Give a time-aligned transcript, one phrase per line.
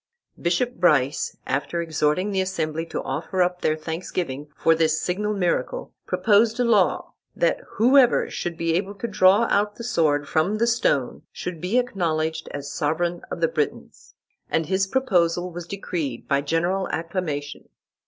[0.41, 5.93] Bishop Brice, after exhorting the assembly to offer up their thanksgiving for this signal miracle,
[6.07, 10.65] proposed a law, that whoever should be able to draw out the sword from the
[10.65, 14.15] stone, should be acknowledged as sovereign of the Britons;
[14.49, 17.69] and his proposal was decreed by general acclamation.